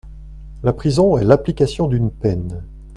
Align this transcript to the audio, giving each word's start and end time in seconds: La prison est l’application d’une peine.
La 0.63 0.73
prison 0.73 1.15
est 1.19 1.23
l’application 1.23 1.85
d’une 1.87 2.09
peine. 2.09 2.63